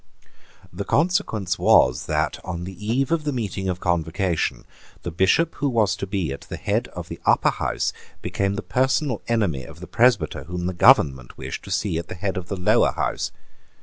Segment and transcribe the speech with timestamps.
[0.73, 4.65] The consequence was that, on the eve of the meeting of Convocation,
[5.03, 8.63] the Bishop who was to be at the head of the Upper House became the
[8.63, 12.47] personal enemy of the presbyter whom the government wished to see at the head of
[12.47, 13.31] the Lower House.